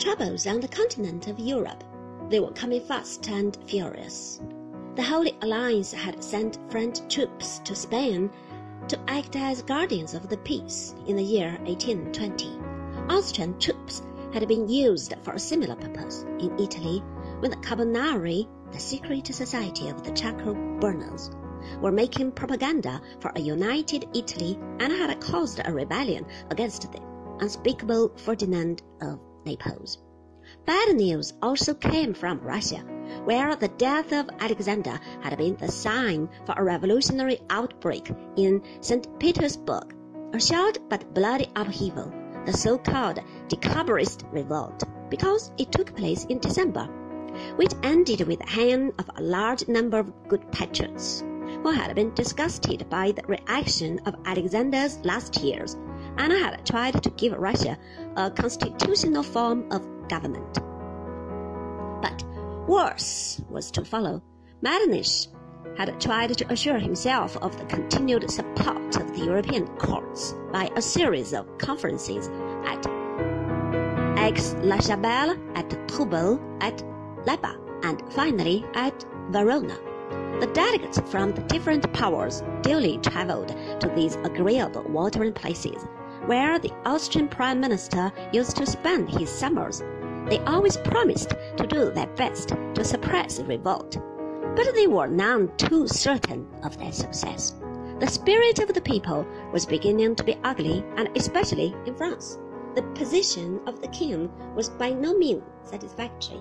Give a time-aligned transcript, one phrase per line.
[0.00, 1.84] troubles on the continent of Europe,
[2.30, 4.40] they were coming fast and furious.
[4.96, 8.30] The Holy Alliance had sent French troops to Spain
[8.88, 12.48] to act as guardians of the peace in the year 1820.
[13.10, 17.02] Austrian troops had been used for a similar purpose in Italy
[17.40, 21.30] when the Carbonari, the secret society of the charcoal burners,
[21.82, 27.02] were making propaganda for a united Italy and had caused a rebellion against the
[27.40, 29.98] unspeakable Ferdinand of Naples.
[30.66, 32.84] Bad news also came from Russia,
[33.24, 39.18] where the death of Alexander had been the sign for a revolutionary outbreak in St.
[39.18, 39.94] Petersburg,
[40.32, 42.12] a short but bloody upheaval,
[42.46, 46.86] the so-called Decabrist Revolt, because it took place in December,
[47.56, 51.22] which ended with the hanging of a large number of good patriots
[51.62, 55.76] who had been disgusted by the reaction of Alexander's last years
[56.18, 57.78] and had tried to give Russia
[58.16, 60.58] a constitutional form of government.
[62.02, 62.24] But
[62.66, 64.22] worse was to follow.
[64.62, 65.28] Metternich
[65.76, 70.82] had tried to assure himself of the continued support of the European courts by a
[70.82, 72.28] series of conferences
[72.66, 72.86] at
[74.18, 76.82] Aix-la-Chapelle, at Troppau, at
[77.26, 79.76] Laibach, and finally at Verona.
[80.40, 83.48] The delegates from the different powers duly traveled
[83.80, 85.86] to these agreeable watering places,
[86.30, 89.82] where the Austrian prime minister used to spend his summers.
[90.28, 93.98] They always promised to do their best to suppress the revolt,
[94.54, 97.56] but they were none too certain of their success.
[97.98, 102.38] The spirit of the people was beginning to be ugly, and especially in France.
[102.76, 106.40] The position of the king was by no means satisfactory.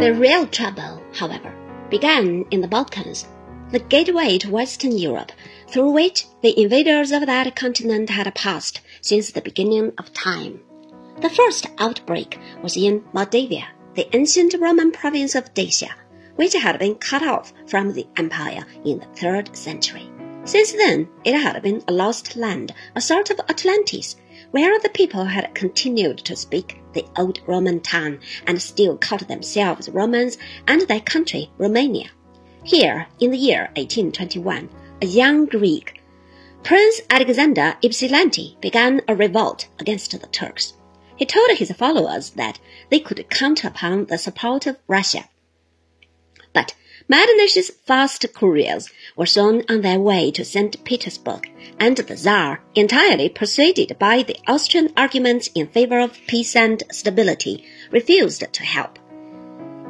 [0.00, 1.52] The real trouble, however,
[1.90, 3.26] began in the Balkans,
[3.70, 5.30] the gateway to Western Europe,
[5.66, 10.60] through which the invaders of that continent had passed since the beginning of time.
[11.20, 15.94] The first outbreak was in Moldavia, the ancient Roman province of Dacia,
[16.36, 20.08] which had been cut off from the empire in the third century.
[20.44, 24.16] Since then, it had been a lost land, a sort of Atlantis,
[24.50, 29.90] where the people had continued to speak the old Roman tongue and still called themselves
[29.90, 32.08] Romans and their country Romania.
[32.64, 34.68] Here, in the year 1821,
[35.00, 36.02] a young Greek,
[36.62, 40.74] Prince Alexander Ypsilanti, began a revolt against the Turks.
[41.16, 42.58] He told his followers that
[42.90, 45.28] they could count upon the support of Russia.
[46.52, 46.74] But
[47.08, 50.84] Metternich's fast couriers were soon on their way to St.
[50.84, 56.82] Petersburg, and the Tsar, entirely persuaded by the Austrian arguments in favor of peace and
[56.92, 58.98] stability, refused to help.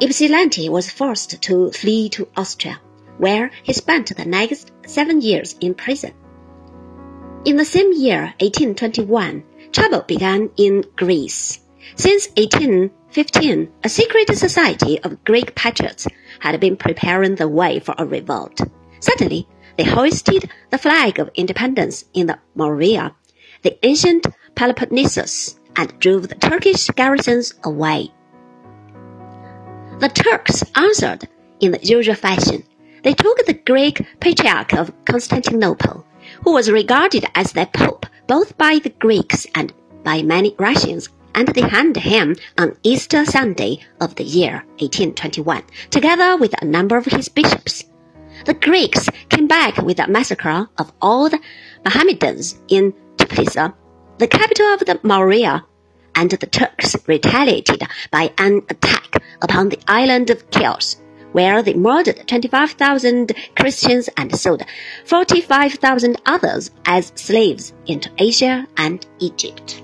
[0.01, 2.79] Ypsilanti was forced to flee to Austria,
[3.17, 6.13] where he spent the next seven years in prison.
[7.43, 9.43] In the same year, 1821,
[9.73, 11.59] trouble began in Greece.
[11.95, 16.07] Since 1815, a secret society of Greek patriots
[16.39, 18.61] had been preparing the way for a revolt.
[19.01, 23.15] Suddenly, they hoisted the flag of independence in the Morea,
[23.63, 28.13] the ancient Peloponnesus, and drove the Turkish garrisons away.
[29.99, 31.27] The Turks answered
[31.59, 32.63] in the usual fashion.
[33.03, 36.05] They took the Greek Patriarch of Constantinople,
[36.45, 39.73] who was regarded as their pope both by the Greeks and
[40.05, 46.37] by many Russians, and they hanged him on Easter Sunday of the year 1821, together
[46.37, 47.83] with a number of his bishops.
[48.45, 51.41] The Greeks came back with a massacre of all the
[51.83, 53.73] Mohammedans in Tiflis,
[54.17, 55.65] the capital of the Morea,
[56.15, 60.97] and the Turks retaliated by an attack upon the island of Chios,
[61.31, 64.63] where they murdered 25,000 Christians and sold
[65.05, 69.83] 45,000 others as slaves into Asia and Egypt.